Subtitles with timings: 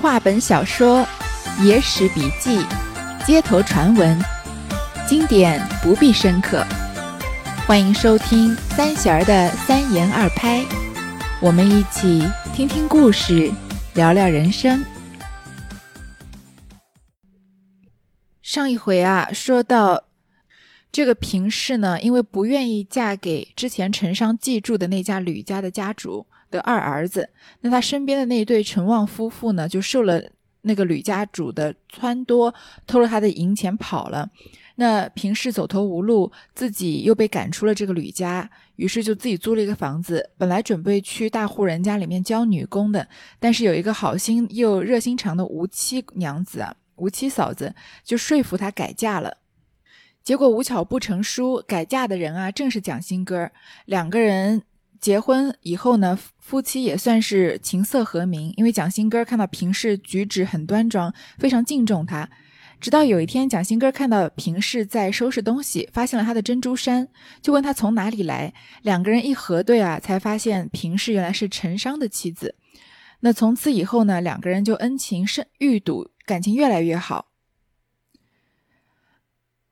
[0.00, 1.04] 话本小说、
[1.60, 2.64] 野史笔记、
[3.26, 4.16] 街头传闻，
[5.08, 6.64] 经典不必深刻。
[7.66, 10.64] 欢迎收听三弦儿的三言二拍，
[11.42, 13.52] 我们一起听听故事，
[13.94, 14.84] 聊聊人生。
[18.40, 20.04] 上一回啊，说到
[20.92, 26.28] 这个平氏呢，因为不愿意嫁给之前陈商寄住的那家吕家的家主。
[26.50, 27.28] 的二儿子，
[27.60, 30.22] 那他身边的那一对陈旺夫妇呢，就受了
[30.62, 32.54] 那个吕家主的撺掇，
[32.86, 34.30] 偷了他的银钱跑了。
[34.76, 43.08] 那平氏走投无路，自己又被赶出了这个吕家，于是就自己租了一个房子，本来准备去大户人家里面教女工的，
[43.40, 49.38] 但是有一个好心又热心肠的吴七娘子啊，吴七嫂子就说服他改嫁了。
[50.22, 53.50] 结果无巧不成书，改嫁的人啊，正是蒋新歌，
[53.86, 54.62] 两个人。
[55.00, 58.52] 结婚以后呢，夫妻也算是琴瑟和鸣。
[58.56, 62.28] 因为蒋新哥看到平氏举止很端庄，非常敬重她。
[62.80, 67.08] 直到有一天，蒋新哥看到平氏在收拾东西，发现了她的珍珠衫，
[67.42, 68.52] 就问她从哪里来。
[68.82, 72.54] 两个人一核对啊，才发现平氏原来是陈商的妻子。
[73.20, 77.32] 那从此以后呢，两个人就恩情深愈笃，感情越来越好。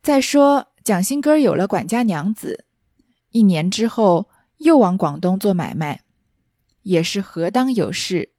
[0.02, 2.64] 再说蒋新哥有了管家娘子，
[3.30, 4.28] 一年之后。
[4.58, 6.02] 又往广东做买卖，
[6.82, 8.32] 也是何当有事。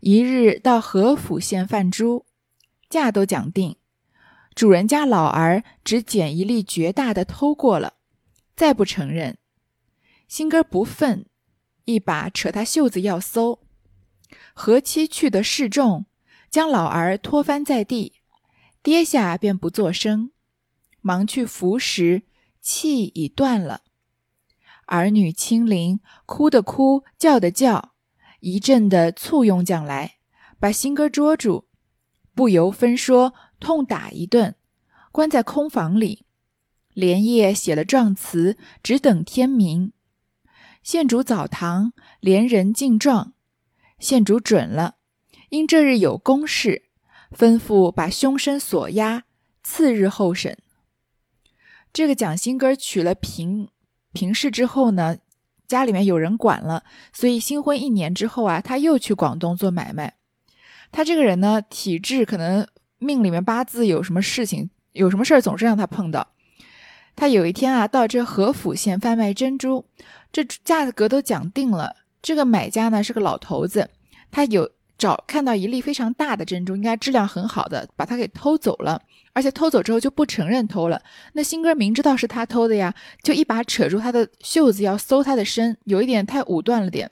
[0.00, 2.26] 一日到何府县贩猪，
[2.88, 3.76] 价都讲定，
[4.54, 7.94] 主人家老儿只捡一粒绝大的偷过了，
[8.54, 9.38] 再不承认。
[10.28, 11.24] 新哥不忿，
[11.86, 13.60] 一把扯他袖子要搜。
[14.52, 16.06] 何妻去的示众，
[16.50, 18.14] 将老儿拖翻在地，
[18.82, 20.30] 跌下便不作声，
[21.00, 22.22] 忙去扶时，
[22.60, 23.82] 气已断了。
[24.86, 27.92] 儿女亲临，哭的哭，叫的叫，
[28.40, 30.16] 一阵的簇拥将来，
[30.58, 31.66] 把新哥捉住，
[32.34, 34.54] 不由分说，痛打一顿，
[35.12, 36.24] 关在空房里，
[36.94, 39.92] 连夜写了状词，只等天明。
[40.82, 43.34] 县主澡堂连人敬状，
[43.98, 44.96] 县主准了，
[45.48, 46.84] 因这日有公事，
[47.36, 49.24] 吩咐把凶身锁押，
[49.64, 50.56] 次日候审。
[51.92, 53.70] 这个蒋新哥娶了平。
[54.16, 55.18] 平氏之后呢，
[55.68, 56.82] 家里面有人管了，
[57.12, 60.14] 所以新婚一年之后啊，他又去广东做买卖。
[60.90, 62.66] 他这个人呢，体质可能
[62.98, 66.28] 命里面八字有什么事情，有什么事儿总是让他碰到。
[67.14, 69.84] 他有一天啊，到这和府县贩卖珍珠，
[70.32, 71.96] 这价格都讲定了。
[72.22, 73.90] 这个买家呢是个老头子，
[74.30, 79.02] 他有找看到一粒非常大的珍珠，应该质量很好的，把它给偷走了。
[79.36, 81.02] 而且偷走之后就不承认偷了。
[81.34, 87.10] 那新哥明知道是他偷的呀，就一把扯住他的袖子要搜他的身，有一点太武断了点。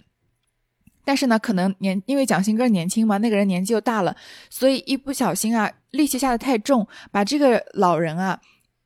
[1.05, 4.17] 但是呢，可能年因为蒋新哥年轻嘛，那个人年纪又大了，
[4.49, 8.41] 所以一不小心啊，力气下的太重，把这个老人啊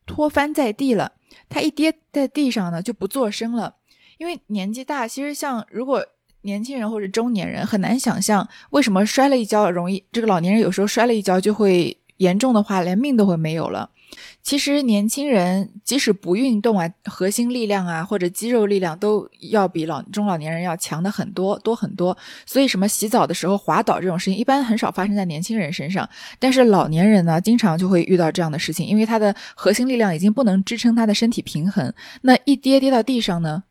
[0.05, 1.13] 拖翻在地了。
[1.49, 3.77] 他一跌在地上呢，就不作声了。
[4.17, 6.05] 因为年纪大，其实像如果
[6.41, 11.97] 年轻人或者中年人很难想象为什么摔了一跤容易，这个老年人有时候摔了一跤就会。
[12.19, 13.91] 严重的话，连命都会没有了。
[14.43, 22.17] 其实年轻人即使不运动啊，核心力量啊或者肌肉力量都要比老中老年人要强的很多，多很多。
[22.47, 26.09] 所以什么洗澡的时候滑倒这种事情，一般很少发生在年轻人身上。
[26.39, 31.93] 但是老年人呢，经常就会遇到这样的事情，因为他的核心力量已经不能支撑他的身体平衡，
[32.23, 33.65] 那一跌跌到地上呢，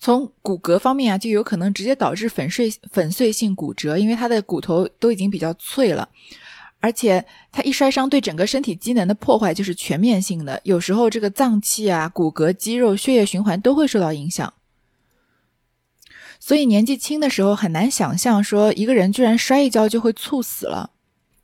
[0.00, 6.08] 从骨骼方面啊，就有可能直接导致粉碎粉碎性骨折，因为他的骨头都已经比较脆了。
[6.84, 10.60] 而且他一摔伤，对整个身体机能的破坏就是全面性的。
[10.64, 14.52] 有时候这个脏器啊、骨骼、肌肉、血液循环都会受到影响。
[16.38, 20.90] 所以年纪轻的时候很难想象，说一个人居然摔一跤就会猝死了。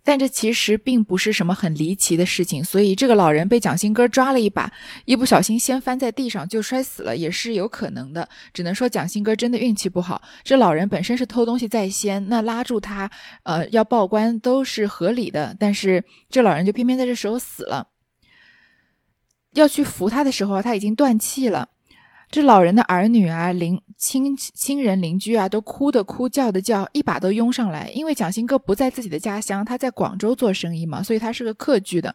[0.02, 4.72] 但这其实并不是什么很离奇的事情，所以这个老人被蒋新哥抓了一把，
[5.04, 8.28] 一不小心掀翻在地上就摔死了，也是有可能的。
[8.54, 10.22] 只能说蒋新哥真的运气不好。
[10.42, 13.10] 这老人本身是偷东西在先，那拉住他，
[13.42, 15.54] 呃，要报官都是合理的。
[15.58, 17.88] 但是这老人就偏偏在这时候死了，
[19.52, 21.68] 要去扶他的时候，他已经断气了。
[22.30, 27.90] 这老人的儿女啊，邻亲亲人邻居啊，都哭的哭，叫的叫，一把都拥上来。
[27.92, 32.14] 因为蒋新哥不在自己的家乡，他在广州做生意嘛，所以他是个客居的。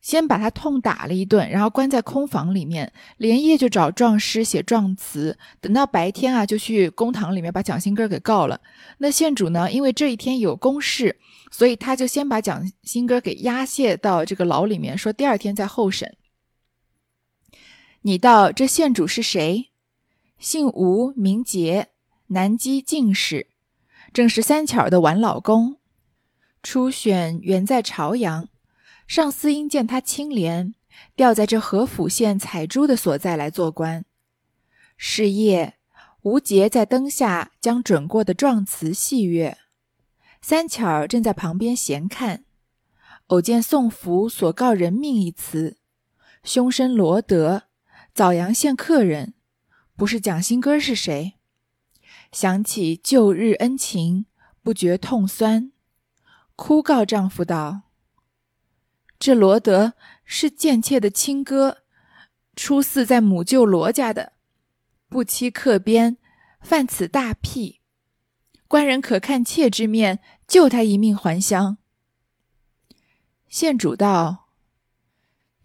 [0.00, 5.36] 先把他痛打了一顿，然后关在空房里面，连夜就找状师写状词。
[5.60, 8.60] 等到白天啊，就去公堂里面把蒋新哥给告了。
[8.98, 11.16] 那县主呢，因为这一天有公事，
[11.50, 16.16] 所以他就先把蒋新哥给押解到这个牢里面，说第二天再候审。
[18.06, 19.72] 你道这县主是谁？
[20.38, 21.88] 姓吴，名杰，
[22.28, 23.48] 南基进士，
[24.12, 25.78] 正是三巧的晚老公。
[26.62, 28.48] 初选原在朝阳，
[29.08, 30.76] 上司因见他清廉，
[31.16, 34.04] 调在这河府县采珠的所在来做官。
[34.96, 35.74] 是夜，
[36.22, 39.58] 吴杰在灯下将准过的状词细阅，
[40.40, 42.44] 三巧正在旁边闲看，
[43.26, 45.78] 偶见宋福所告人命一词，
[46.44, 47.64] 凶身罗德，
[48.16, 49.34] 枣阳县客人，
[49.94, 51.34] 不是蒋新哥是谁？
[52.32, 54.24] 想起旧日恩情，
[54.62, 55.70] 不觉痛酸。
[56.54, 57.82] 哭告丈夫道
[59.20, 59.92] ：“这罗德
[60.24, 61.82] 是贱妾的亲哥，
[62.54, 64.32] 初四在母舅罗家的，
[65.10, 66.16] 不期客边，
[66.62, 67.82] 犯此大辟。
[68.66, 71.76] 官人可看妾之面，救他一命还乡。”
[73.50, 74.48] 县主道：“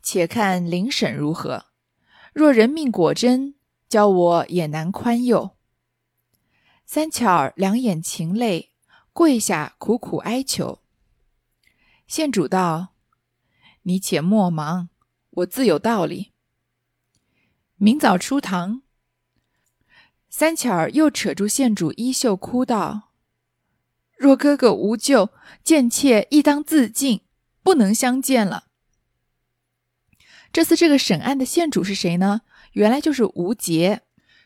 [0.04, 1.71] 且看灵审如何？
[2.34, 3.56] 若人命果真，
[3.90, 5.58] 教我也难宽宥。”
[6.86, 8.72] 三巧儿两眼噙泪，
[9.14, 10.80] 跪下苦苦哀求。
[12.08, 12.94] 县主道
[13.84, 14.90] ：“你且莫忙，
[15.30, 16.32] 我自有道理。”
[17.78, 18.82] 明早出堂，
[20.30, 23.12] 三巧儿又扯住县主衣袖，哭道
[24.18, 25.30] ：“若哥哥无救，
[25.64, 27.22] 贱妾亦当自尽，
[27.64, 28.68] 不能相见了。”
[30.54, 32.42] 这次这个审案的县主是谁呢？
[32.74, 34.02] 原来就是吴杰，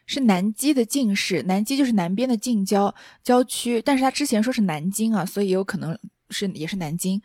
[0.05, 1.43] 是南畿的进士。
[1.43, 2.93] 南畿就是南边的近郊
[3.23, 5.97] 郊区，但是他之前说是南京啊，所以有可能
[6.29, 7.21] 是也是南京。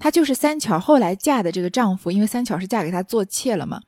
[0.00, 3.80] 她就是三巧后来嫁的这个丈夫，因为三巧是嫁给他做妾了嘛。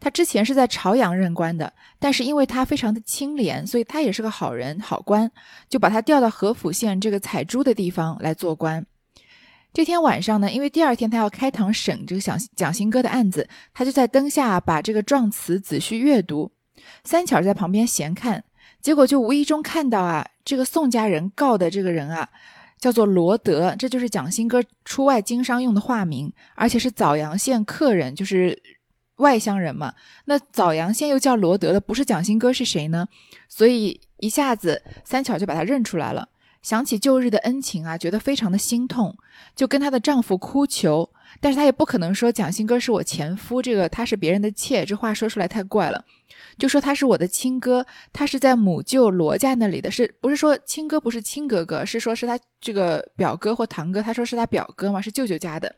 [0.00, 5.30] 她之前是在朝阳任官的，但是因为他非常的清廉，所以他也是个好人好官，
[5.68, 8.84] 就把他调到合府县这个采珠的地方来做官。
[9.72, 16.50] 这天晚上呢，因为第二天他要开堂审这个蒋蒋新哥的案子，他就在灯下把这个状词仔细阅读。
[17.04, 18.44] 三巧在旁边闲看，
[18.80, 22.28] 结果就无意中看到啊，这个宋家人告的这个人啊。
[22.78, 28.60] 叫做罗德，这就是蒋新哥出外经商用的化名，而且是枣阳县客人，就是
[29.18, 29.94] 外乡人嘛。
[30.24, 33.06] 那枣阳县又叫罗德的，不是蒋新哥是谁呢？
[33.48, 36.28] 所以一下子三巧就把他认出来了。
[36.62, 39.16] 想起旧日的恩情啊，觉得非常的心痛，
[39.56, 41.10] 就跟她的丈夫哭求，
[41.40, 46.04] 但是她也不可能说蒋新哥是我前夫，这个他是别人的妾，这话说出来太怪了，
[46.56, 55.74] 就说他是我的亲哥，他是在母舅罗家那里的，是不是说亲哥不是亲哥哥，是说是他这个表哥或堂哥，他说是他表哥嘛，是舅舅家的，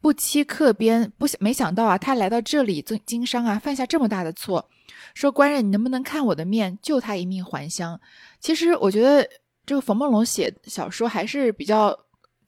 [0.00, 4.70] 不期客边，不没想到啊，他来到这里做经商啊，犯下这么大的错，
[5.12, 8.00] 说官人你能不能看我的面，救他一命还乡？
[8.40, 9.28] 其实我觉得。
[9.68, 11.94] 这个冯梦龙写小说还是比较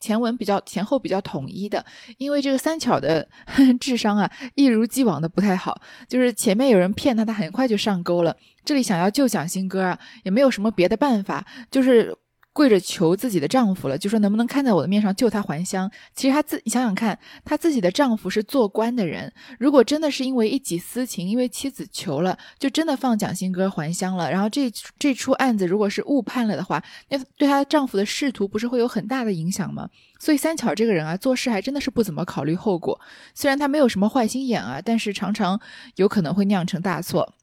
[0.01, 1.85] 前文比较前后比较统一的，
[2.17, 3.29] 因为这个三巧的
[3.79, 5.79] 智商啊，一如既往的不太好，
[6.09, 8.35] 就是前面有人骗他，他很快就上钩了。
[8.65, 12.17] 这里想要救蒋新歌啊，也没有什么别的办法，就是。
[12.53, 15.91] 跪着求自己的丈夫了，就说能不能看在我的面上救她还乡。
[16.15, 24.31] 其实她自你想想看，她自己的丈夫是做官的人，如果真的是因为一己私情，因为妻子求了，就真的放蒋新哥还乡了。
[24.31, 29.89] 然后这这出案子如果是误判了的话，那对她丈夫的仕途不是会有很大的影响吗？
[30.19, 33.01] 所以三巧这个人啊，做事还真的是不怎么考虑后果。
[33.35, 35.61] 虽然她没有什么坏心眼啊，但是常常
[35.97, 37.35] 有可能会酿成大错。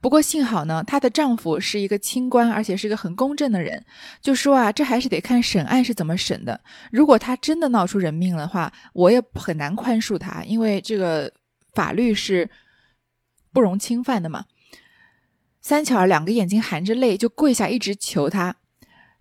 [0.00, 3.84] 不过幸好呢，她的丈夫是一个清官，而且是个很公正的人。
[4.20, 6.60] 就说啊，这还是得看审案是怎么审的。
[6.92, 11.32] 如果他真的闹出人命的话，我也很难宽恕他，因为这个
[11.72, 12.48] 法律是
[13.52, 14.44] 不容侵犯的嘛。
[15.60, 18.54] 三巧儿两个眼睛含着泪，就跪下一直求她。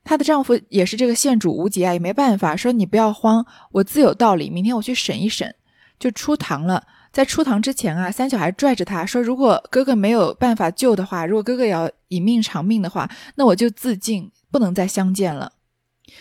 [0.03, 4.51] 她的丈夫也是这个县主吴杰啊，也没办法，说你不要慌，我自有道理。
[4.51, 5.55] 明天我去审一审，
[5.97, 6.85] 就出堂了。
[7.15, 15.53] 在出堂之前啊，三巧还拽着他说：“如果哥哥没有办法救的话，如果哥哥要以命偿命的话，那我就自尽，不能再相见了。”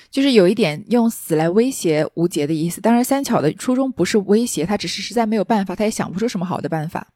[0.09, 2.81] 就是有一点用死来威胁吴杰的意思。
[2.81, 7.09] 当然，三巧的初衷不是威胁他，只是实在没有办法，他也想不出什么好的办法。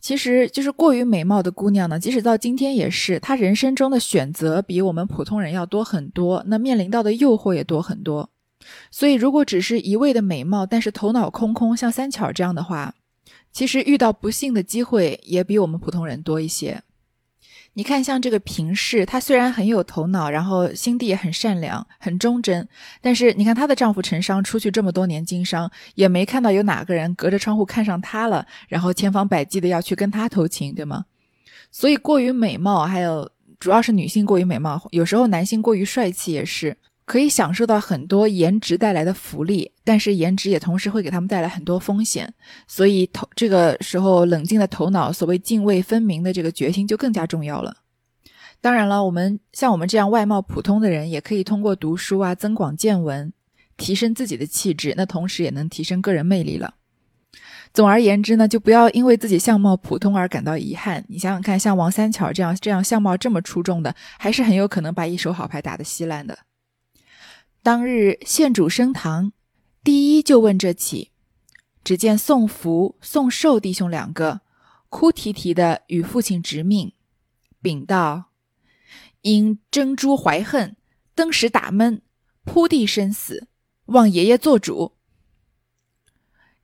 [0.00, 8.30] 其实，就是过于美貌的姑娘呢，即使到今天也是，她人生中的选择比我们普通人要多很多，那面临到的诱惑也多很多。
[8.90, 12.94] 所以，如果只是一味的美貌，但是头脑空空，像三巧这样的话，
[13.52, 16.82] 其实遇到不幸的机会也比我们普通人多一些。
[17.74, 22.66] 你看，像这个平氏，她虽然很有头脑，然后心地也很善良、很忠贞，
[23.02, 31.04] 但是你看她的丈夫陈商出去这么多年经商，也没看到有哪个人隔着窗户看上她了，然后千方百计的要去跟她偷情，对吗？
[31.70, 33.30] 所以，过于美貌，还有
[33.60, 36.78] 主要是女性过于美貌，有时候男性过于帅气也是。
[37.06, 42.34] 可以享受到很多颜值带来的福利，但是颜值也同时会给他们带来很多风险，
[42.66, 47.76] 所以头这个时候冷静的头脑，所谓泾渭分明的这个决心就更加重要了。
[48.60, 53.32] 当然了，我们像我们这样外貌普通的人，也可以通过读书啊，增广见闻，
[53.76, 56.74] 提升自己的气质，那同时也能提升个人魅力了。
[57.72, 61.04] 总而言之呢，就不要因为自己相貌普通而感到遗憾。
[61.06, 66.36] 你想想看，像王三巧这样这样相貌这么出众的，还是很有可能把一手好牌打得稀烂的。
[67.66, 69.32] 当日县主升堂，
[69.82, 71.10] 第一就问这起。
[71.82, 74.42] 只见宋福、宋寿弟兄两个
[74.88, 76.92] 哭啼啼的与父亲执命，
[77.60, 78.26] 禀道
[79.22, 80.76] ：“因珍珠怀恨，
[81.16, 82.02] 登时打闷，
[82.44, 83.48] 扑地身死，
[83.86, 84.92] 望爷爷做主。”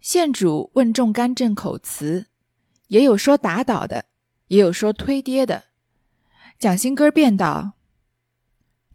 [0.01, 2.29] 县主问众干正口词，
[2.87, 4.05] 也有说打倒的，
[4.47, 5.65] 也有说推跌的。
[6.61, 7.73] 蒋新根便道：“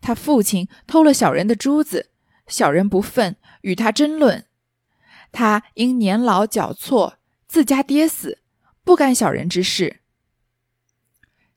[0.08, 2.12] 他父亲偷了小人的珠子，
[2.48, 4.46] 小人不忿，与他争论。”
[5.34, 8.42] 他因年老脚错，自家跌死，
[8.86, 10.00] 不干小人之事。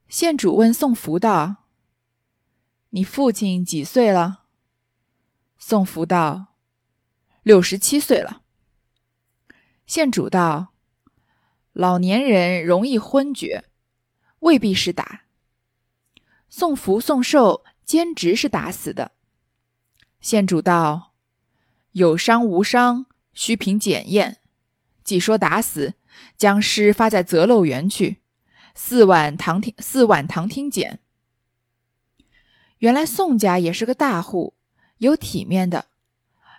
[0.08, 1.68] 县主问宋福道
[2.90, 4.46] ：“你父亲几岁了？”
[5.56, 6.56] 宋福道
[7.44, 8.42] ：“六十七岁了。”
[9.86, 10.74] 县主道
[11.72, 13.66] ：“老年人容易昏厥，
[14.40, 15.26] 未必是打。”
[16.50, 19.10] 宋福、宋寿兼职是打死的。
[20.20, 21.12] 县主道
[21.90, 24.36] ：“有伤无伤。”需凭检验。
[25.02, 25.94] 既说打死，
[26.36, 28.18] 将尸发在择漏园去。
[28.76, 31.00] 四晚堂厅，四晚堂厅检。
[32.78, 34.54] 原来宋家也是个大户，
[34.98, 35.86] 有体面的。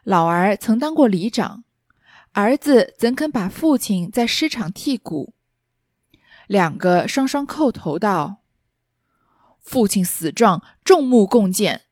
[0.03, 1.63] 老儿曾当过里长，
[2.33, 5.33] 儿子怎肯把父亲在尸场剔骨？
[6.47, 8.40] 两个双双叩头道
[9.61, 11.83] ：“父亲死状，众目共见，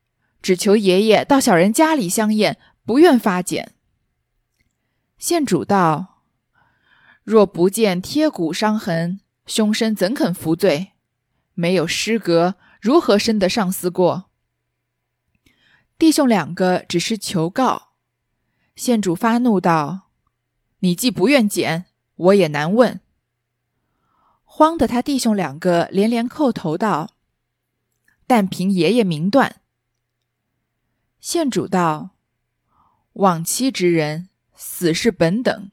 [0.42, 3.74] 只求爷爷到小人家里相验，不愿发检。”
[5.16, 6.22] 县主道
[7.24, 10.92] ：“若不见贴骨伤痕，凶身怎肯服罪？
[11.54, 14.30] 没有尸格，如何生得上司过？”
[15.98, 17.90] 弟兄两个只是求告。
[18.74, 20.08] 县主发怒道
[20.80, 21.84] ：“你既不愿检，
[22.16, 23.00] 我也难问。”
[24.44, 27.10] 慌得他弟兄两个连连叩头道
[28.30, 29.60] ：“但凭爷爷明断。”
[31.18, 32.10] 县主道
[33.14, 35.72] ：“往期之人。”死是本等，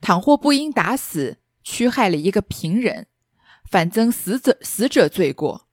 [0.00, 3.08] 倘或不应打死，屈害了一个平人，
[3.68, 5.66] 反增死者死者罪过。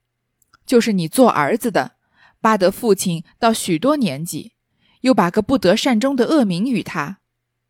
[0.65, 1.98] 就是你做儿子的，
[2.41, 4.53] 巴得父亲到许多年纪，
[5.01, 7.19] 又把个不得善终的恶名与他，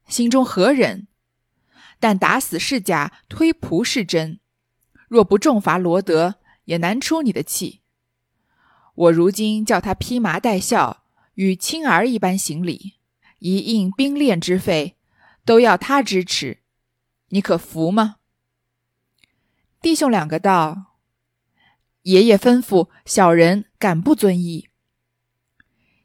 [0.08, 1.08] 心中何忍？
[2.00, 4.40] 但打死是假，推仆是真。
[5.10, 7.82] 若不重罚罗德，也难出你的气。
[8.98, 11.04] 我如今叫他披麻戴孝，
[11.36, 12.96] 与亲儿一般行礼。
[13.38, 14.98] 一应兵练之费，
[15.46, 16.62] 都要他支持，
[17.30, 18.16] 你可服吗？
[19.80, 20.96] 弟兄两个道
[22.02, 24.70] ：“爷爷吩咐，小人敢不遵意。”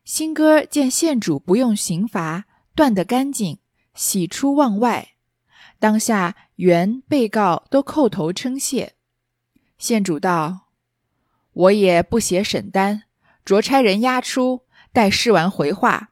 [0.05, 2.45] 新哥见县主不用刑罚，
[2.75, 3.59] 断得干净，
[3.95, 5.15] 喜出望外。
[5.79, 8.97] 当下原被告都叩头称谢。
[9.79, 10.62] 县主道
[11.53, 13.03] ：“我也不写审单，
[13.45, 16.11] 着差人押出，待试完回话。”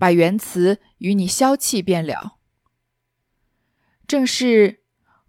[0.00, 2.38] 把原词与你消气便了。
[4.06, 4.80] 正是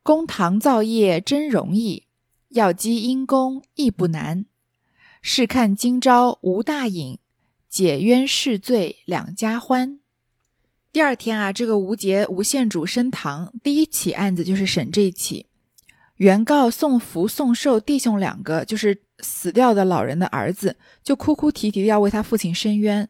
[0.02, 2.08] 公堂造业真容易，
[2.48, 4.46] 要积阴功亦不难。
[5.22, 7.20] 试看今朝无大隐，
[7.68, 10.00] 解冤释罪两家欢。
[10.94, 15.48] 第二天啊，这个吴杰吴县主升堂，第一起案子就是审这起。
[16.16, 23.08] 原告宋福、宋寿弟兄两个，就是死掉的老人的儿子，就哭哭啼啼的要为他父亲伸冤。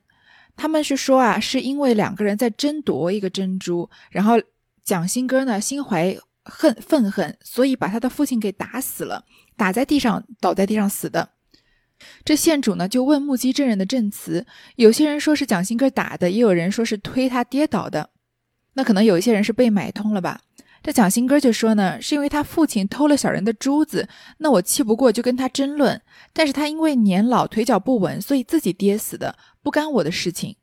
[0.56, 4.36] 他们是说啊，是因为两个人在争夺一个珍珠，然后
[4.84, 9.24] 蒋新哥呢心怀恨愤恨，所以把他的父亲给打死了，
[9.56, 11.30] 打在地上，倒在地上死的。
[12.25, 18.10] 这县主呢就问目击证人的证词，有些人说是蒋新哥打的，也有人说是推他跌倒的。
[18.74, 20.41] 那可能有一些人是被买通了吧？
[20.84, 24.10] 这蒋新哥就说呢，是因为他父亲偷了小人的珠子，
[24.40, 26.02] 那我气不过就跟他争论，
[26.34, 29.38] 但是他因为年老腿脚不稳，所以自己跌死的。
[29.62, 30.56] 不干我的事情，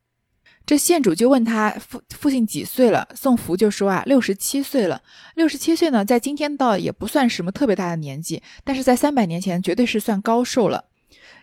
[0.67, 3.09] 这县主就问他父父亲几岁了？
[3.15, 5.01] 宋福就说啊，六十七岁了。
[5.37, 10.87] 六十七岁呢，在今天倒也不算什么特别大的年纪，但是在三百年前绝对是算高寿了。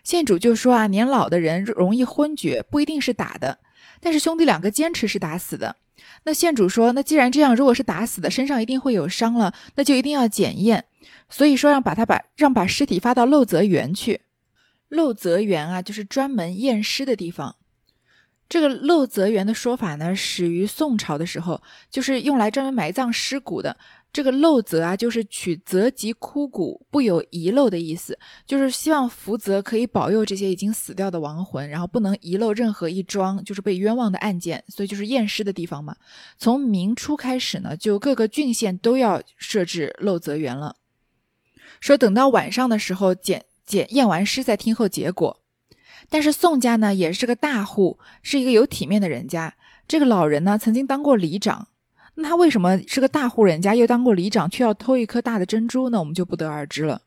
[0.03, 3.59] 县主就说啊，年老的人容易昏厥，不一定是打的，
[4.01, 5.77] 但是兄弟两个坚持是打死的。
[6.23, 10.85] 那县主说，那既然这样，如果是打死的，身上一定会有伤了，那就一定要检验，
[11.29, 14.21] 所以说让把他把让把尸体发到漏泽园去。
[14.89, 17.55] 漏泽园啊，就是专门验尸的地方。
[18.47, 23.77] 这个漏泽园的说法呢，始于宋朝的时候，就是用来专门埋葬尸骨的。
[24.15, 28.17] 这个漏泽啊，就是取泽及枯骨，不有遗漏的意思，
[28.47, 35.97] 就是希望福泽可以保佑这些已经死掉的亡魂，然后不能遗漏任何一桩就是被冤枉的案件，所以就是验尸的地方嘛。
[36.37, 40.77] 从明初开始呢，就各个郡县都要设置漏泽园了，
[41.81, 45.41] 说等到晚上的时候检检验完尸再听候结果。
[46.07, 51.67] 但是宋家呢也是个大户，是一个有体面的人家，这个老人呢曾经当过里长。
[52.15, 55.99] 那他为什么是个大户人家，又当过里长，却要偷一颗大的珍珠呢？
[55.99, 57.01] 我们就不得而知了。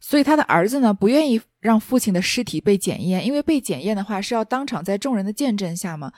[0.00, 6.12] 所以他的儿子呢，不愿意让父亲的尸体被检验，因为被检验的话是要当场在众人的见证下嘛。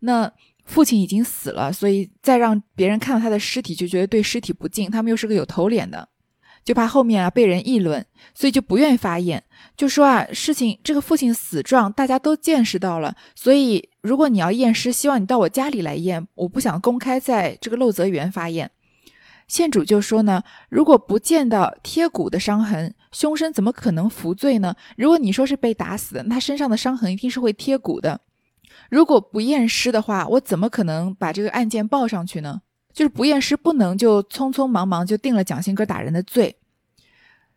[0.00, 0.30] 那
[0.64, 4.90] 父亲已经死了，所以再让别人看到他的尸体，就觉得对尸体不敬。
[4.90, 6.08] 他们又是个有头脸的。
[6.66, 8.04] 就怕后面啊被人议论，
[8.34, 9.44] 所以就不愿意发验，
[9.76, 18.72] 就说啊事情这个父亲死状大家都见识到了，所以如果你要验尸，希望你到我家里来验，我不想公开在这个漏泽园发验。
[19.46, 24.74] 县主就说呢，如果不见到贴骨的伤痕，凶身怎么可能服罪呢？
[24.96, 28.20] 如果你说是被打死的，他身上的伤痕一定是会贴骨的。
[28.90, 32.62] 如果不验尸的话，我怎么可能把这个案件报上去呢？
[32.96, 36.56] 就是不验尸，不能就匆匆忙忙就定了蒋新哥打人的罪。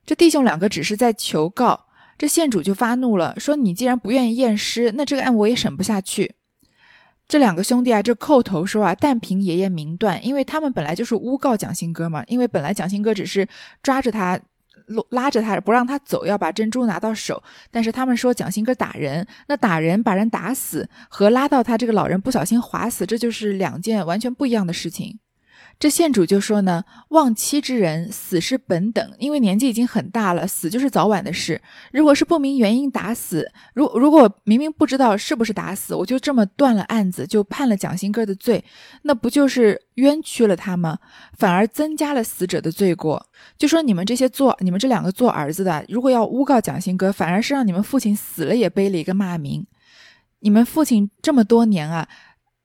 [0.05, 1.85] 这弟兄两个只是在求告，
[2.17, 6.35] 这县主就发怒了，说：“你既然不愿意验尸，那这个案我也审不下去。”
[7.25, 12.21] 这两个兄弟啊，就叩头说啊：“但凭爷爷明断，因为他们本来就是诬告蒋新哥嘛。
[12.27, 13.47] 因为本来蒋新哥只是
[13.81, 14.37] 抓着他，
[15.11, 17.41] 拉着他不让他走，要把珍珠拿到手。
[17.71, 25.17] 但是他们说蒋新哥打人，那打人把人打死和拉到他这个老人不小心划死，这就是两件完全不一样的事情。”
[25.79, 31.61] 这县主就说呢，忘妻之人死是本等，因为年纪已经很大了，死就是早晚的事。
[31.93, 38.61] 如果是不明原因打死，如如果明明不知道是不是打死，我就这么断了案子，就判了蒋兴哥的罪，
[39.03, 40.99] 那不就是冤屈了他吗？
[41.37, 43.25] 反而增加了死者的罪过。
[43.57, 49.65] 就说你们这些做你们这两个做儿子的，如果要诬告蒋兴哥，反而是让你们父亲死了也背了一个骂名。
[50.41, 52.09] 你们父亲这么多年啊，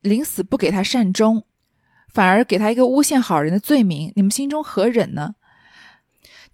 [0.00, 1.44] 临死不给他善终。
[2.14, 5.34] 反而给他一个诬陷好人的罪名，你们心中何忍呢？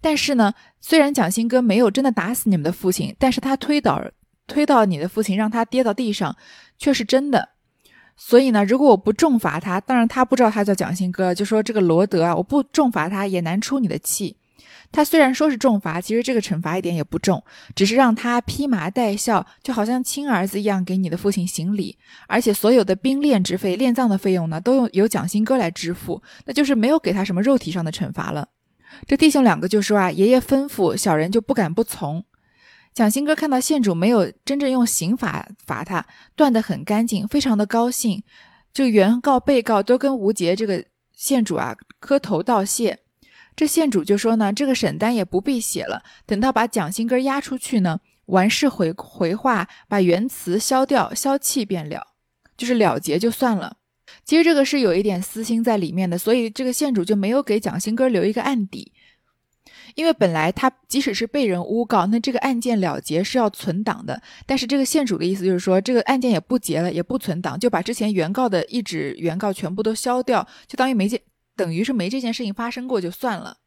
[0.01, 4.01] 但是呢，虽然蒋兴哥没有真的打死你们的父亲，但是他推倒
[4.47, 6.35] 推到你的父亲，让他跌到地上，
[6.79, 7.49] 却是真的。
[8.17, 14.37] 所以呢，如果我不重罚他，当然他不知道他叫蒋兴哥，就说这个罗德啊，我不重罚他也难出你的气。
[14.91, 17.41] 他虽然说是重罚，其实这个惩罚一点也不重，
[17.75, 28.49] 只是让他披麻戴孝，就好像亲儿子一样给你的父亲行礼，而且所有的兵练之费、殓葬的费用呢，都用由蒋兴哥来支付，那就是没有给他什么肉体上的惩罚了。
[29.07, 32.25] 这弟兄两个就说啊，爷爷吩咐，小人就不敢不从。
[32.93, 38.21] 蒋兴哥看到县主没有真正用刑法罚他，断得很干净，非常的高兴，
[38.73, 40.83] 就原告、被告都跟吴杰这个
[41.15, 42.99] 县主啊磕头道谢。
[43.55, 52.07] 这县主就说呢，这个审单也不必写了，等到把蒋兴根押出去呢，完事回回话，把原词消掉，消气便了，
[52.57, 53.77] 就是了结就算了。
[54.25, 58.91] 其实这个是有一点私心在里面的，所以这个县主就没有给蒋兴根留一个案底，
[59.95, 71.21] 因为本来他即使是被人诬告，那这个案件了结是要存档的，但是这个县主的意思就是说，这个案件也不结了，也不存档，就把之前原告的一纸原告全部都消掉，就当于没见。
[71.55, 73.57] 等于是没这件事情发生过就算了，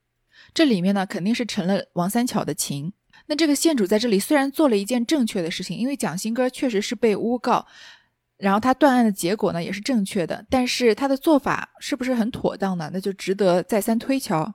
[0.52, 2.92] 这里面呢肯定是成了王三巧的情。
[3.26, 7.66] 那这个县主在这里虽然做了一件正确的事情，因为蒋兴哥确实是被诬告，
[8.36, 12.90] 然后他断案的结果呢也是正确的，但是他的做法是不是很妥当呢？
[12.92, 14.54] 那就值得再三推敲。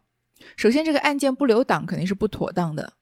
[0.57, 2.93] 首先，这个案件不留档肯定是不妥当的。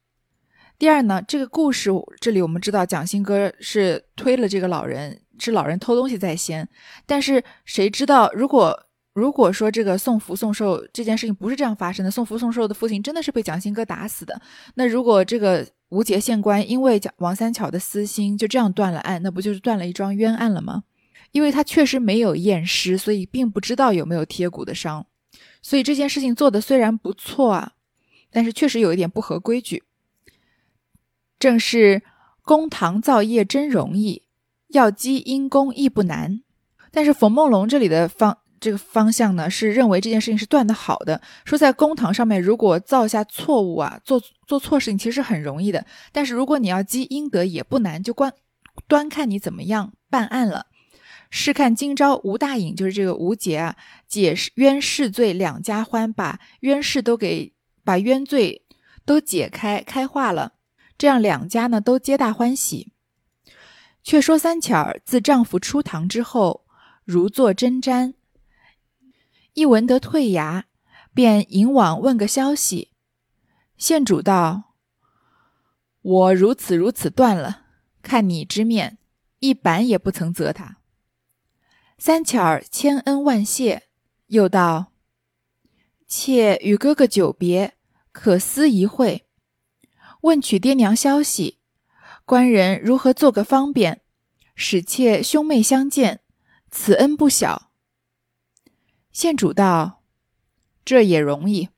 [0.78, 1.90] 第二呢，这个故事
[2.22, 6.70] 这里我们知道蒋兴哥是推了这个老人，是老人偷东西在先，
[7.06, 8.87] 但是谁知道如果。
[9.17, 14.39] 如果说这个送福送寿这件事情不是这样发生的，送福送寿的父亲真的是被蒋兴哥打死的，
[14.75, 20.84] 那如果这个吴杰县官因为蒋王三巧的私心就这样断了案，那不就是断了一桩冤案了吗？
[21.32, 25.08] 因为他确实没有验尸，所以并不知道有没有贴骨的伤，
[25.63, 27.71] 所以这件事情做的虽然不错啊，
[28.30, 29.82] 但是确实有一点不合规矩。
[31.39, 32.03] 正是
[32.43, 34.21] 公堂造业真容易，
[34.67, 36.43] 要积阴功亦不难，
[36.91, 38.38] 但是冯梦龙这里的方。
[38.60, 48.34] 这个方向呢是认为这件事情是断的好的，说在公堂上面如果造下错误啊，做做错事情其实很容易的，但是如果你要积阴德也不难，就关
[48.88, 50.67] 端看你怎么样办案了。
[51.30, 53.76] 试看今朝吴大隐就是这个吴杰啊，
[54.08, 58.63] 解冤释罪两家欢，把冤释都给把冤罪
[59.06, 60.54] 都解开开化了，
[60.98, 62.93] 这样两家呢都皆大欢喜。
[64.04, 66.65] 却说三巧儿自丈夫出堂之后，
[67.04, 68.13] 如坐针毡。
[69.58, 70.65] 一闻得退衙，
[71.15, 72.91] 便引往问个消息。
[73.76, 74.76] 县主道
[76.00, 77.63] ：“我如此如此断了，
[78.04, 79.00] 看你之面，
[79.39, 80.78] 一板也不曾责他。”
[81.98, 83.88] 三巧儿千恩万谢，
[84.28, 84.91] 又道
[86.06, 87.74] ：“妾与哥哥久别，
[88.12, 89.26] 可思一会，
[90.22, 91.58] 问取爹娘消息，
[92.26, 94.02] 官人如何做个方便，
[94.54, 96.20] 使妾兄妹相见，
[96.70, 97.63] 此恩不小。”
[99.17, 100.03] 县主道
[100.86, 101.69] ：“这也容易。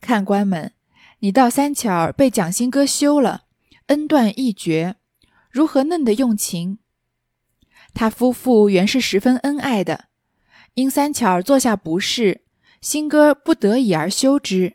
[0.00, 0.72] 看官们，
[1.20, 3.44] 你道三巧被蒋新哥休了，
[3.86, 4.96] 恩断义绝，
[5.48, 6.80] 如何嫩的用情？”
[7.94, 10.06] 他夫妇原是十分恩爱的，
[10.74, 12.42] 因三巧做下不是，
[12.80, 14.74] 新哥不得已而休之，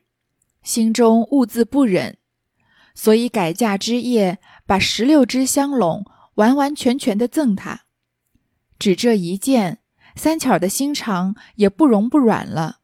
[0.63, 2.17] 心中兀自不忍，
[2.95, 7.81] 所以改嫁之夜，把十六只香笼完完全全的赠他。
[8.79, 9.79] 只这一件，
[10.15, 12.79] 三巧的心肠也不容不软了。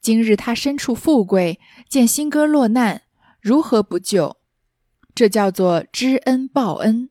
[0.00, 1.58] 今日他身处富贵，
[1.88, 3.02] 见新哥落难，
[3.40, 4.36] 如何不救？
[5.14, 7.10] 这叫做知恩报恩。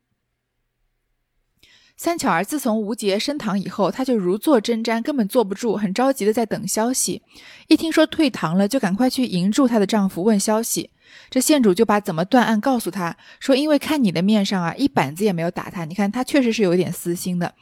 [1.96, 7.22] 三巧儿自从吴杰升堂以后，她就如坐针毡，根本坐不住，很着急的在等消息。
[7.68, 10.90] 一听说退堂了，就赶快去迎住她的丈夫问消息。
[11.30, 17.54] 这县主就把怎么断案告诉他说：“因为看你的面上啊，一板子也没有打他，你看他确实是有点私心的。”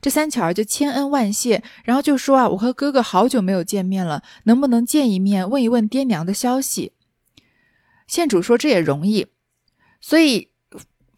[0.00, 6.92] 这三巧儿就千恩万谢，然后就说：“啊，我和哥哥好久没有见面了，能不能见一面，问一问爹娘的消息？”
[8.06, 9.26] 县主说：“这也容易。”
[10.00, 10.50] 所以。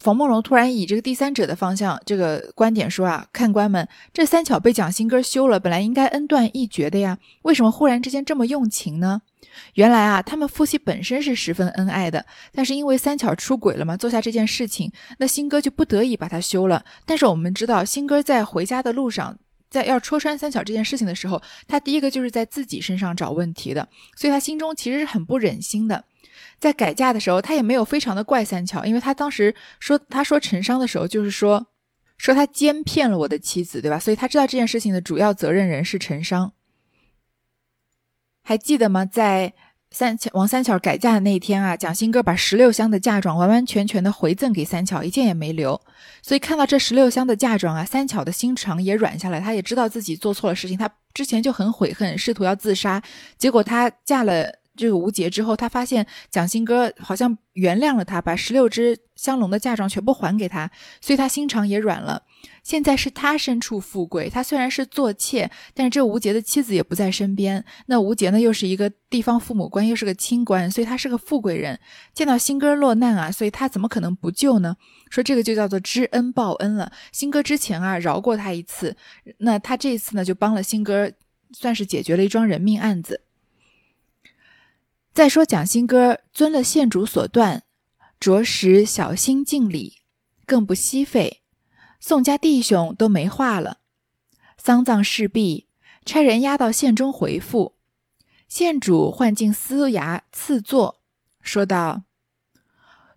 [0.02, 9.22] 冯梦龙突然以这个第三者的方向这个观点说啊，看官们，这三巧被蒋新哥休了，本来应该恩断义绝的呀，为什么忽然之间这么用情呢？
[9.74, 16.84] 原来啊，他们夫妻本身是十分恩爱的，但是因为三巧出轨了嘛，做下这件事情，那新哥就不得已把他休了。
[17.06, 19.38] 但是我们知道，新哥在回家的路上，
[19.70, 26.04] 在要戳穿三巧这件事情的时候，他第一个就是在自己身上找问题的，所以他心中其实是很不忍心的。
[26.58, 31.66] 在改嫁的时候，他也没有非常的怪三巧，因为他当时说他说陈商的时候，就是说
[32.16, 33.98] 说他奸骗了我的妻子，对吧？
[33.98, 36.52] 所以他知道这件事情的主要责任人是陈商。
[38.42, 39.04] 还记得吗？
[39.04, 39.52] 在
[39.90, 45.80] 三王三巧改嫁的那一天啊，蒋新哥把十六箱的嫁妆完完全全的回赠给三巧，一件也没留。
[46.22, 53.02] 所以看到这十六箱的嫁妆啊，三巧的心肠也软下来，他也知道自己做错了事情，他之前就很悔恨，试图要自杀，
[53.38, 54.61] 结果他嫁了。
[54.74, 62.22] 这个吴杰之后，他发现蒋新哥好像原谅了他，把十六只香龙的嫁妆全部还给他，所以他心肠也软了。
[62.62, 67.64] 现在是他身处富贵，他虽然是做妾，但是这吴杰的妻子也不在身边。
[67.86, 71.78] 那吴杰呢，又是一个地方父母官，又是个清官，所以他是个富贵人。
[72.14, 74.76] 见到新哥落难啊，所以他怎么可能不救呢？
[75.10, 76.90] 说这个就叫做知恩报恩了。
[77.12, 78.96] 新哥之前啊饶过他一次，
[79.38, 81.12] 那他这次呢就帮了新哥，
[81.52, 83.20] 算是解决了一桩人命案子。
[85.12, 87.64] 再说蒋新哥遵了县主所断，
[88.18, 89.98] 着实小心敬礼，
[90.46, 91.42] 更不惜费。
[92.00, 93.78] 宋家弟兄都没话了。
[94.56, 95.68] 丧葬事毕，
[96.06, 97.76] 差人押到县中回复。
[98.48, 101.02] 县主唤进司衙赐座，
[101.42, 102.04] 说道：“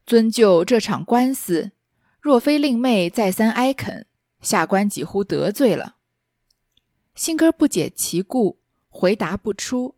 [0.05, 1.71] 遵就这场官司，
[2.19, 4.05] 若非令妹再三哀恳，
[4.41, 5.95] 下官几乎得罪了。”
[7.15, 9.94] 新哥不解其故，回答不出。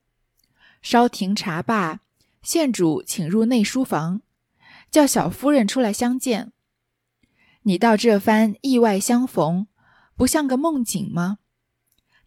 [0.81, 2.01] 稍停茶罢，
[2.41, 4.21] 县主请入内书房，
[4.89, 6.53] 叫小夫人出来相见。
[7.63, 9.67] 你道这番意外相逢，
[10.15, 11.39] 不像个梦境吗？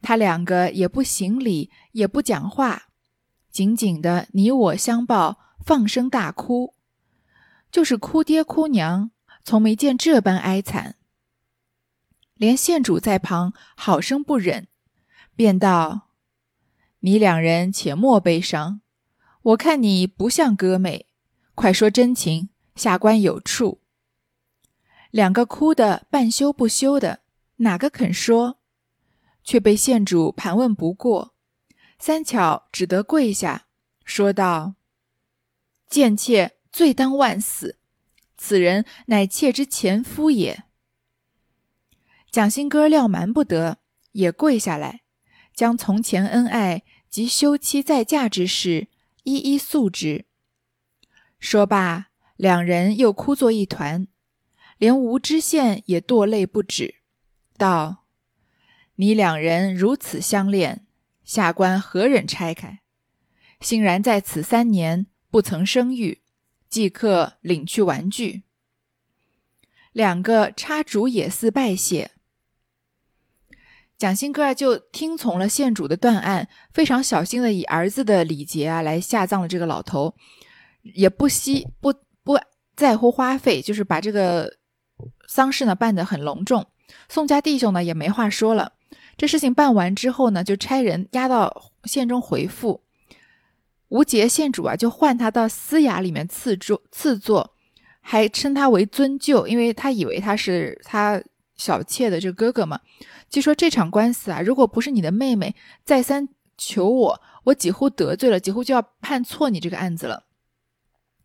[0.03, 2.89] 他两个也不行礼，也不讲话，
[3.51, 6.75] 紧紧的你我相抱，放声大哭，
[7.71, 9.11] 就是哭爹哭娘，
[9.45, 10.97] 从没见这般哀惨。
[12.35, 14.69] 连县主在旁好生不忍，
[15.35, 16.10] 便道。
[17.01, 18.83] 你两人且莫悲伤，
[19.43, 21.07] 我看你不像哥妹，
[21.55, 23.81] 快说真情，下官有处。
[25.11, 27.21] 两个哭的半羞不羞的，
[27.57, 28.59] 哪个肯说？
[29.43, 31.35] 却被县主盘问不过，
[31.99, 33.67] 三巧只得跪下，
[34.05, 34.75] 说道
[35.89, 37.79] ：“贱妾罪当万死，
[38.37, 40.65] 此人乃妾之前夫也。”
[42.31, 43.79] 蒋新哥料瞒不得，
[44.13, 45.01] 也跪下来。
[45.53, 48.89] 将从前恩爱及休妻再嫁之事
[49.25, 50.25] 一一诉之。
[51.39, 54.07] 说罢，两人又哭作一团，
[54.79, 56.97] 连吴知县也堕泪不止，
[57.59, 58.05] 道
[58.97, 60.87] ：“你两人如此相恋，
[61.25, 62.81] 下官何忍拆开？
[63.61, 66.23] 欣然在此三年不曾生育，
[66.69, 68.45] 即刻领去玩具。”
[69.93, 72.13] 两个插竹也似拜谢。
[74.01, 80.15] 蒋新哥啊就听从了县主的断案，非常小心的以儿子的礼节啊来下葬了这个老头，
[80.95, 81.93] 也不惜不
[82.25, 82.39] 不
[82.75, 84.57] 在乎花费，就是把这个
[85.29, 86.67] 丧事呢办得很隆重。
[87.11, 88.73] 宋家弟兄呢也没话说了。
[89.19, 92.83] 这事情办完之后呢，就差人押到县中回复。
[93.89, 97.55] 吴杰县主啊，就唤他到司衙里面赐座，赐座，
[98.01, 101.23] 还称他为尊舅，因为他以为他是他
[101.61, 102.81] 小妾的这个哥哥嘛。
[103.29, 110.25] 据说这场官司啊，如果不是你的妹妹再三求我，我几乎得罪了，几乎就要判错你这个案子了。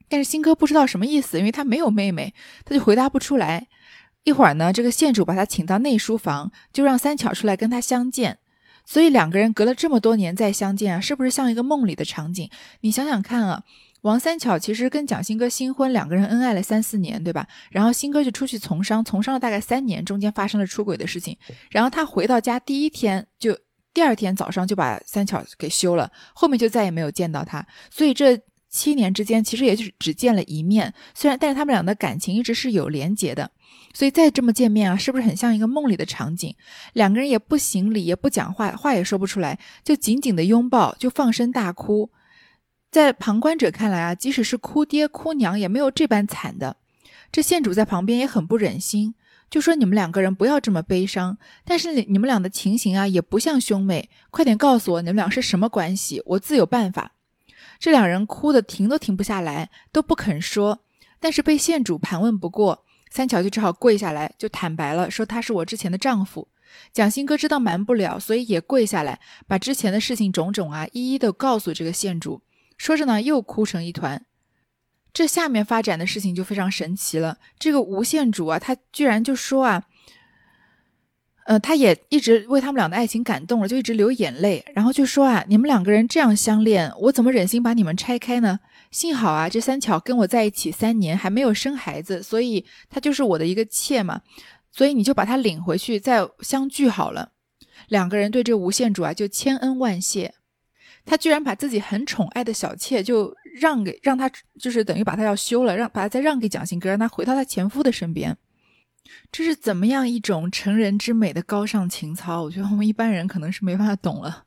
[0.08, 3.68] 但是新哥不知道什么意思，因为他没有妹妹，他就回答不出来。
[4.24, 8.40] 一会儿呢，这个县主把他请到内书房，就让三巧出来跟他相见。
[8.86, 12.50] 所以两个人隔了这么多年再相见啊，是不是像一个梦里的场景？
[12.82, 13.64] 你想想看啊，
[14.06, 17.48] 王三巧其实跟蒋新哥新婚，两个人恩爱了三四年，对吧？
[17.72, 21.36] 然后新哥就出去从商，从商了大概三年，中间发生了出轨的事情。
[21.72, 23.58] 然后他回到家第一天，就
[23.96, 27.66] 第二天早上就把三巧给休了，后面就再也没有见到他。
[27.90, 28.40] 所以这
[28.70, 30.94] 七年之间，其实也就只见了一面。
[31.16, 33.50] 虽然，但是他们俩的感情一直是有连结的。
[33.96, 36.56] 所以再这么见面啊，是不是很像一个梦里的场景？
[36.94, 42.12] 两个人也不行礼，也不讲话，话也说不出来，就紧紧的拥抱，就放声大哭。
[42.96, 46.78] 在旁观者看来啊，即使是哭爹哭娘，也没有这般惨的。
[47.30, 49.16] 这县主在旁边也很不忍心，
[49.50, 51.38] 就说你们两个人不要这么悲伤。
[51.66, 57.12] 但是你们俩的情形啊，也不像兄妹，快点告诉我你们俩是什么关系，我自有办法。
[57.82, 60.80] 这两人哭的停都停不下来，都不肯说，
[61.20, 62.86] 但是被县主盘问不过。
[63.12, 66.48] 三巧就只好跪下来，就坦白了，说他是我之前的丈夫。
[66.94, 72.42] 蒋新哥知道瞒不了，所以也跪下来，把之前的事情种种啊，一一的告诉这个县主。
[72.78, 74.26] 说着呢，又哭成一团。
[75.14, 77.38] 这下面发展的事情就非常神奇了。
[77.58, 79.84] 这个吴县主啊，他居然就说啊。
[81.46, 88.60] 呃，他也一直为他们俩的爱情感动了，就一直流眼泪，然后就说啊，你们两个人这样相恋，我怎么忍心把你们拆开呢？
[88.90, 94.22] 幸好啊，这三巧跟我在一起三年，还没有生孩子，所以她就是我的一个妾嘛，
[94.72, 97.34] 所以你就把她领回去再相聚好了。
[97.90, 100.34] 两个人对这吴县主啊就千恩万谢，
[101.06, 108.36] 他居然把自己很宠爱的小妾就让给让他，就是等于把他要休了，让把他再让给蒋新哥，让他回到他前夫的身边。
[109.32, 112.42] 这是怎么样一种成人之美的高尚情操？
[112.42, 114.46] 我觉得我们一般人可能是没办法懂了，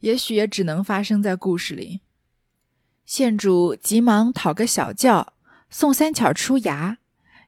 [0.00, 2.00] 也许也只能发生在故事里。
[3.04, 5.32] 县主急忙讨个小轿，
[5.68, 6.98] 送三巧出衙，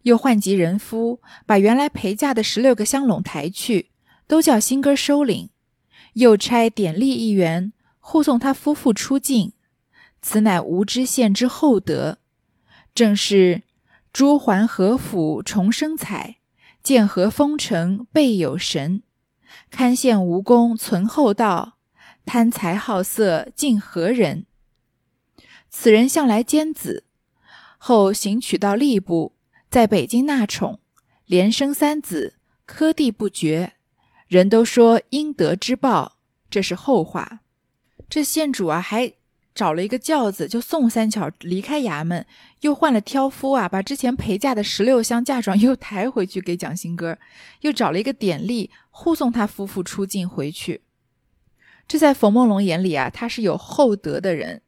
[0.03, 3.91] 又唤集人夫，把原来陪嫁的十六个香笼抬去，
[4.27, 5.51] 都叫新哥收领，
[6.15, 7.73] 又差典吏一员
[8.07, 9.55] 护送他夫妇出境。
[10.21, 12.19] 此乃吴知县之厚德，
[12.95, 13.63] 正是。
[14.13, 16.37] 朱桓何府重生彩，
[16.85, 19.03] 建和丰城备有神。
[19.73, 21.79] 堪羡吴公存厚道，
[22.25, 24.47] 贪财好色尽何人？
[25.69, 27.07] 此人向来奸子，
[27.77, 29.35] 后行娶到吏部，
[29.69, 30.79] 在北京纳宠，
[31.27, 32.35] 连生三子，
[32.67, 33.73] 科第不绝。
[34.29, 37.41] 人都说应得之报，这是后话。
[38.09, 39.15] 这县主啊，还。
[39.55, 42.27] 找了一个轿子，就送三巧离开衙门，
[42.63, 47.17] 又换了挑夫啊，把之前陪嫁的十六箱嫁妆 又抬回去给蒋新哥，
[47.61, 50.81] 又找了一个典吏护送他夫妇出境回去。
[51.87, 54.63] 这在冯梦龙眼里啊，他是有厚德的人，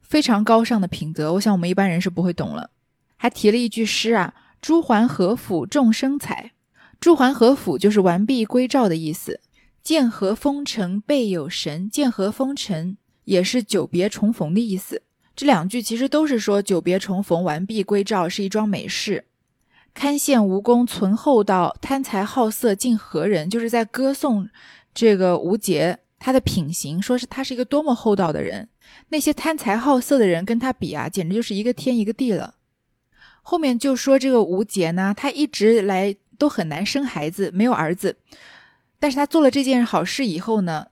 [0.00, 1.34] 非常高尚的品德。
[1.34, 2.70] 我想我们一般人是不会懂了。
[3.18, 6.52] 还提了一句诗啊：“朱桓何府众生采。”
[6.98, 9.40] 朱桓何府就是完璧归赵的意思。
[9.86, 12.96] 剑和封城备有神，剑和封城。
[13.22, 15.02] 也是久别重逢的意思。
[15.36, 19.26] 这两句其实都是说久别重逢、完璧归赵是一桩美事。
[19.94, 23.48] 堪羡吴公存厚道，贪财好色尽何人？
[23.48, 24.48] 就是在歌颂
[24.92, 28.68] 这个吴杰他的品行，说是他是一个多么厚道的人。
[29.10, 32.56] 那些贪财好色的人跟他比啊，简直就是一个天一个地了。
[33.40, 38.16] 后面就说这个吴杰呢，他一直来都很难生孩子，没有儿子。
[38.98, 40.88] 但是他做了这件好事以后呢？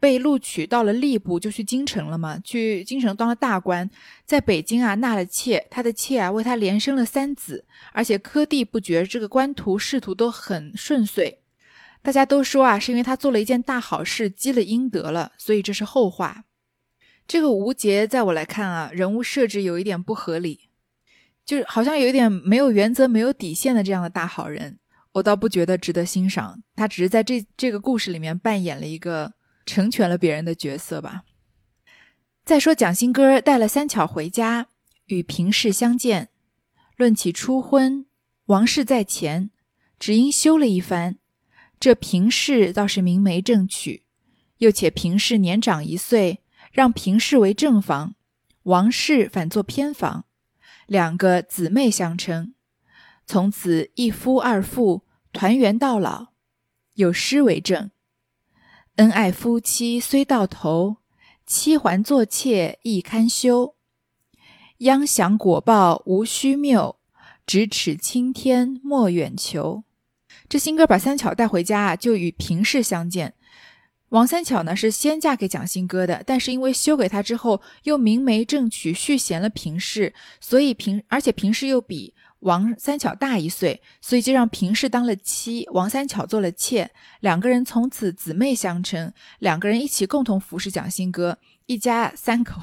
[0.00, 2.36] 被录取到了吏部，就去京城了嘛？
[2.42, 3.88] 去京城当了大官，
[4.26, 11.38] 在北京啊纳了妾，他的妾啊为他连生了三子，而且科第不绝，这个官途仕途都很顺遂。
[12.02, 16.46] 大家都说啊，是因为他做了一件大好事，积了阴德了，所以这是后话。
[17.28, 20.68] 这个吴杰在我来看啊，人物设置有一点不合理，
[21.46, 24.80] 就是好像有一点没有原则、没有底线的这样的大好人，
[25.12, 26.62] 我倒不觉得值得欣赏。
[26.74, 29.34] 他只是在这这个故事里面扮演了一个。
[29.64, 31.22] 成全了别人的角色吧。
[32.44, 34.66] 再说蒋新哥带了三巧回家，
[35.06, 36.30] 与平氏相见，
[36.96, 38.04] 论起初婚，
[38.46, 39.50] 王氏在前，
[40.00, 41.18] 只因休了一番。
[41.78, 44.02] 这平氏倒是明媒正娶，
[44.58, 46.40] 又且平氏年长一岁，
[46.72, 48.16] 让平氏为正房，
[48.64, 50.24] 王氏反做偏房，
[50.86, 52.52] 两个姊妹相称，
[53.26, 56.28] 从此一夫二妇，团圆到老。
[56.94, 57.90] 有诗为证：
[58.96, 60.98] 恩爱夫妻虽到头，
[61.46, 63.74] 妻还作妾亦堪羞。
[64.78, 66.98] 央享果报无虚谬，
[67.46, 69.84] 咫尺青天莫远求。
[70.48, 73.34] 这新哥把三巧带回家啊，就与平氏相见。
[74.10, 92.60] 王三巧呢是先嫁给蒋新哥的，但是因为休给他之后，又明媒正娶续弦了平氏，所以平而且平氏又比王三巧大一岁，所以就让平氏当了妻，王三巧做了妾，两个人从此姊妹相称，两个人一起共同服侍蒋新哥，一家三口，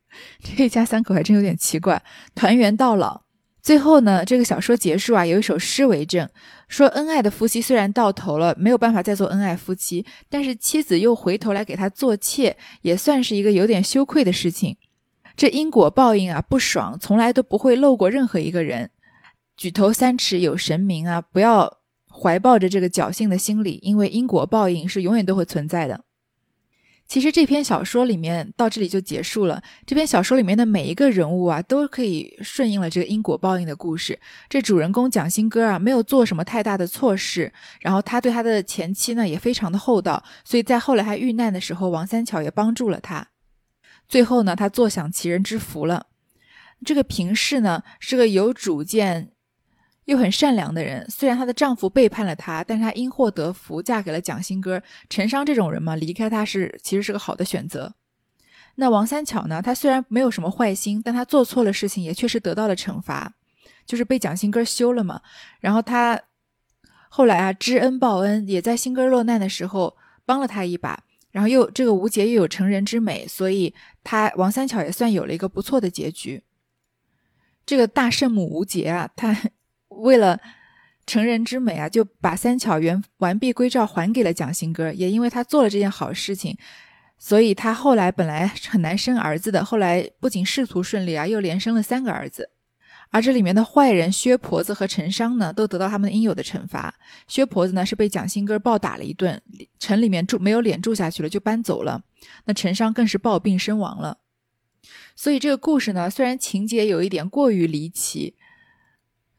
[0.56, 2.02] 这一家三口还真有点奇怪，
[2.34, 3.22] 团圆到老。
[3.62, 6.28] 最后呢，这个小说结束啊，有一首诗为证，
[6.66, 14.76] 说恩爱的夫妻虽然到头了，没有办法再做恩爱夫妻，但是妻子又回头来给他做妾，也算是一个有点羞愧的事情。
[15.36, 18.90] 这因果报应啊，不爽，从来都不会漏过任何一个人。
[19.62, 21.78] 举头三尺有神明啊，不要
[22.10, 26.04] 怀抱着这个侥幸的心理，因为因果报应是永远都会存在的。
[27.06, 29.62] 其实这篇小说里面到这里就结束了。
[29.86, 34.18] 这篇小说里面的每一个人物啊，都可以顺应了这个因果报应的故事。
[34.48, 43.28] 这主人公蒋新歌啊，没有做什么太大的错事，然后他对他的前妻呢也非常的厚道，所以在后来他遇难的时候，王三巧也帮助了他。
[44.08, 46.06] 最后呢，他坐享其人之福了。
[46.84, 49.31] 这个平氏呢，是个有主见。
[50.06, 54.82] 又很善良的人，虽然她的丈夫背叛了她，但是她因祸得福，嫁给了蒋新歌。
[55.08, 57.94] 陈商这种人嘛，离开他是其实是个好的选择。
[58.74, 59.62] 那王三巧呢？
[59.62, 63.34] 她虽然没有什么坏心，但她做错了事情，也确实得到了惩罚，
[63.86, 65.20] 就是被蒋新歌休了嘛。
[65.60, 66.20] 然后她
[67.08, 71.04] 后来啊，知恩报恩，也在新歌落难的时候帮了他一把。
[71.30, 76.42] 然后又这个吴杰又有成人之美，所以他王三巧也算有了一个不错的结局。
[77.64, 79.38] 这个大圣母吴杰啊，他。
[80.02, 80.40] 为了
[81.06, 84.92] 成人之美啊，就把三巧原完璧归赵还给了蒋新歌。
[84.92, 86.56] 也因为他做了这件好事情，
[87.18, 92.50] 所以他后来本来很难生儿子的，后来不仅仕途顺利啊，又连生了三个儿子。
[93.10, 96.94] 而这里面的坏人薛婆子和陈商呢，都得到他们应有的惩罚。
[97.28, 99.40] 薛婆子呢是被蒋新歌暴打了一顿，
[99.78, 102.02] 城里面住没有脸住下去了，就搬走了。
[102.46, 104.18] 那陈商更是暴病身亡了。
[105.14, 108.34] 所以这个故事呢，虽然情节有一点过于离奇。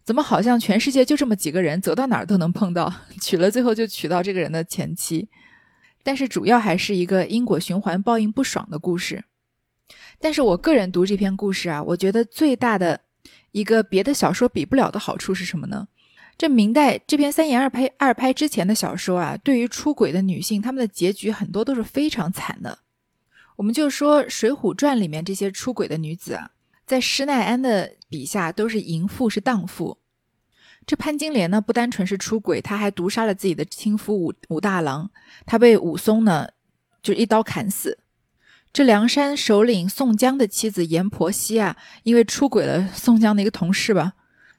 [0.03, 5.29] 怎么好像全世界就这么几个人，走到哪儿都能碰到， 娶了最后就娶到这个人的前妻，
[6.03, 9.23] 但是主要还是一个因果循环、报应不爽的故事。
[10.19, 13.01] 但是我个人读这篇故事啊，我觉得最大的
[13.51, 15.87] 一个别的小说比不了的好处是什么呢？
[16.37, 22.79] 这明代这篇三言二拍二拍之前的小说啊，对于出轨的女性，她们的结局很多都是非常惨的。
[23.57, 26.52] 我们就说《水浒传》里面这些出轨的女子啊。
[26.85, 29.97] 在施耐庵的笔下，都是淫妇，是荡妇。
[30.85, 35.09] 这潘金莲呢，不单纯是出轨，她还毒杀了自己的亲夫武武大郎，
[35.45, 36.49] 她被武松呢
[37.01, 37.99] 就一刀砍死。
[38.73, 44.13] 这梁山首领宋江的妻子阎婆惜啊，因为出轨了宋江的一个同事吧，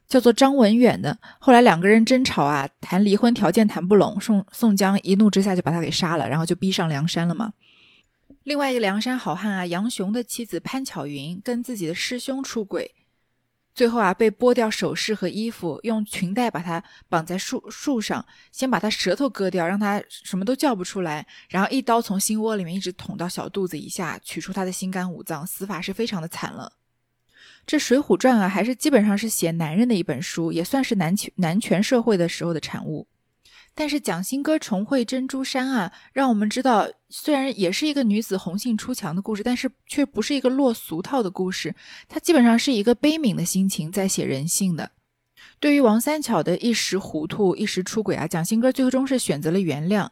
[0.07, 7.53] 叫做张文远的，后来两个人争吵啊，谈离婚条件谈不拢，宋宋江一怒之下就把他给杀了，然后就逼上梁山了嘛。
[8.45, 12.93] 另外一个梁山好汉啊，杨雄的妻子潘巧云跟自己的师兄出轨，
[13.73, 26.73] 最后啊被剥掉首饰和衣服，用裙带把他绑在树树上，先把他舌头割掉，让他什么都叫不出来，然后一刀从心窝里面一直捅到小肚子以下，取出他的心肝五脏，死法是非常的惨了。
[27.65, 33.07] 这《水浒传》啊，还是基本上是写男人的一本书，也算是男权男权社会的时候的产物。
[33.77, 41.75] 但是蒋欣歌重绘珍珠山啊，让我们知道，虽然也是一个女子红杏出墙的故事，但是却不是一个落俗套的故事。
[42.07, 44.91] 它基本上是一个悲悯的心情在写人性的。
[45.59, 50.07] 对于王三巧的一时糊涂、一时出轨啊，蒋欣歌最终是选择了原谅。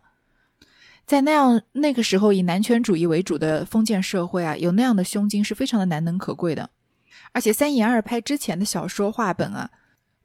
[1.06, 6.70] 在那样那个时候以男权主义为主的封建社会啊，有那样的胸襟是非常的难能可贵的。
[7.32, 9.70] 而且三言二拍之前的小说话本啊，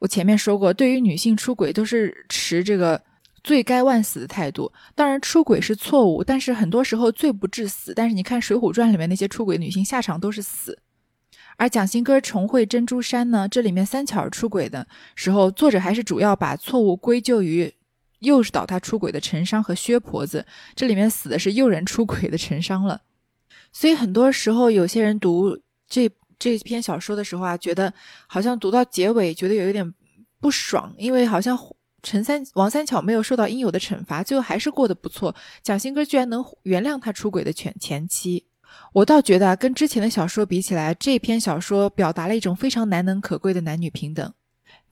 [0.00, 3.00] 我前面说过，对于女性出轨都是持这个。
[3.48, 7.94] 罪该万死的态度，当然出轨是错误，但是很多时候罪不至死。
[7.94, 10.78] 但是你看《水浒传》里面那些出轨女性下场都是死，
[11.56, 17.72] 而蒋新歌重会珍珠山呢，这里面三巧儿出轨的时候，作者还是主要把错误归咎于
[18.18, 20.44] 诱导他出轨的陈商和薛婆子，
[20.74, 23.00] 这里面死的是诱人出轨的陈商了。
[23.72, 27.94] 所以很多时候有些人读这这篇小说的时候啊，觉得
[28.26, 29.94] 好像读到结尾觉得有一点
[30.38, 31.58] 不爽，因为好像。
[32.02, 35.34] 陈三王三巧没有受到应有的惩罚，最后还是过得不错。
[35.62, 38.46] 蒋新哥居然能原谅他出轨的前前妻，
[38.92, 44.32] 我倒觉得跟之前的小说比起来，这篇小说表达了一种非常难能可贵的男女平等。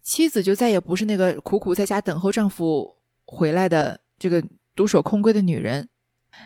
[0.02, 4.42] 妻子就再也不是那个苦苦在家等候丈夫回来的这个
[4.74, 5.88] 独守空闺的女人，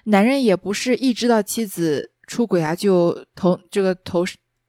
[0.05, 4.25] 男人也不是一知道妻子出轨啊就头这个头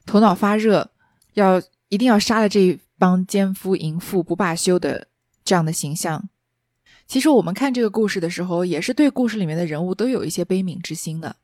[0.05, 0.89] 头脑发热，
[1.33, 5.07] 要一定要杀了这帮奸夫淫妇不罢休的。
[5.43, 6.29] 这样的形象，
[7.07, 11.35] 其实我们看这个故事的时候，也是对故事里面的人物都有一些悲悯之心的。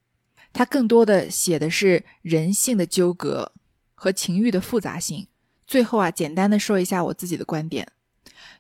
[0.54, 3.52] 他更多的写的是人性的纠葛
[3.94, 5.28] 和情欲的复杂性。
[5.66, 7.88] 最后啊，简单的说一下我自己的观点。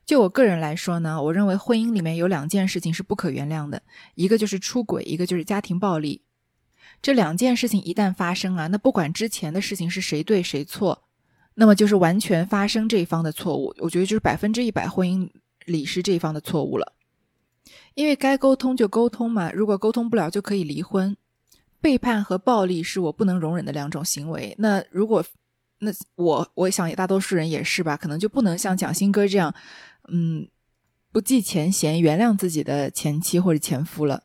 [0.05, 3.81] 就我个人来说呢，我认为婚姻里面有两件事情是不可原谅的，
[4.15, 6.21] 一个就是出轨，一个就是家庭暴力。
[7.01, 11.06] 这两件事情一旦发生啊，那不管之前的事情是谁对谁错。
[11.59, 15.27] 那么就是完全发生这一方的错误，我觉得就是百分之一百婚姻
[15.65, 16.93] 里是这一方的错误了，
[17.95, 21.17] 因为该沟通就沟通嘛，如果沟通不了就可以离婚。
[21.81, 25.23] 背叛和暴力是我不能容忍的两种行为，那如果
[25.79, 29.53] 那我我想大多数人也是吧，可能就不能像蒋新哥这样，
[30.09, 30.47] 嗯，
[31.11, 34.23] 不计前嫌原谅自己的前妻或者前夫了。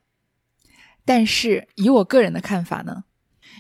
[1.05, 3.05] 但是以我个人的看法呢？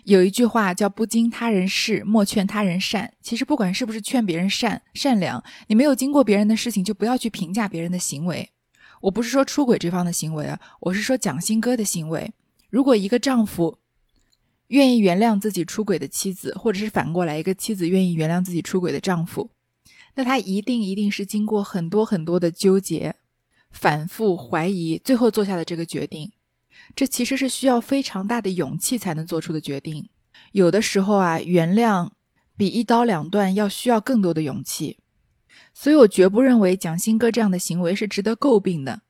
[0.04, 3.14] 有一句话叫“不经他人事，莫劝他人善”。
[3.22, 8.50] 其实不管是不是劝别人善善良，你没有经过别人的事情，就不要去评价别人的行为。
[9.02, 12.32] 我不是说出轨这方的行为啊，我是说蒋新哥的行为。
[12.68, 13.78] 如果一个丈夫
[14.68, 19.50] 愿意原谅自己出轨的妻子，或者是反过来，一个妻子愿意原谅自己出轨的丈夫，
[20.14, 23.14] 那他一定一定是经过很多很多的纠结、
[23.70, 26.32] 反复怀疑，最后做下的这个决定。
[26.94, 30.08] 这其实是需要非常大的勇气才能做出的决定。
[30.52, 32.10] 有的时候啊，原谅
[32.56, 34.98] 比一刀两断要需要更多的勇气。
[35.74, 39.02] 所以我绝不认为蒋新哥这样的行为是值得诟病的。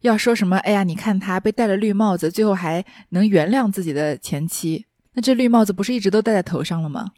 [0.00, 7.12] 要说什么，哎呀，你看他被戴了绿帽子，最后还能原谅自己的前妻，那这绿帽子不是一直都戴在头上了吗？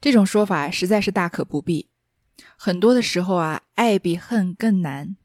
[0.00, 1.88] 这种说法实在是大可不必。
[2.56, 5.16] 很多的时候啊，爱比恨更难。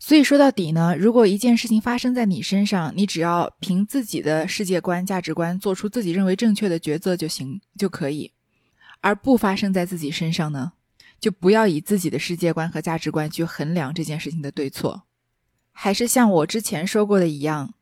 [0.00, 8.30] 所以说到底呢，如果一件事情发生在你身上，你只要凭自己的世界观、价值观做出自己认为正确的抉择就行就可以；
[9.00, 10.72] 而不发生在自己身上呢，
[11.18, 15.02] 就不要以自己的世界观和价值观去衡量这件事情的对错。
[15.72, 17.74] 还是像我之前说过的一样，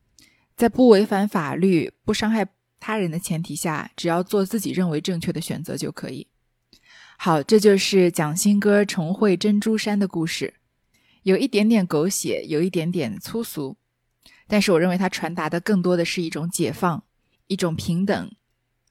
[0.55, 2.47] 在不违反法律、不伤害
[2.79, 6.27] 他人的前提下，只要做自己认为正确的选择就可以。
[7.17, 10.55] 好，这就是蒋新歌重会珍珠山的故事。
[11.23, 13.77] 有一点点狗血，有一点点粗俗，
[14.47, 17.03] 但是我认为它传达的更多的是一种解放，
[17.47, 18.31] 一种平等，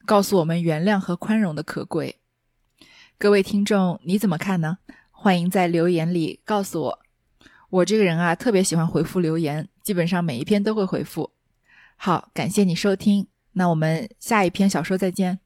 [0.04, 2.20] 告诉我们原谅和宽容的可贵。
[3.18, 4.78] 各位听众，你怎么看呢？
[5.10, 6.98] 欢迎在留言里告诉我。
[7.70, 11.32] 我这个人啊，特别喜欢回复留言，基本上每一篇都会回复。
[11.96, 15.45] 好，感谢你收听，那我们下一篇小说再见。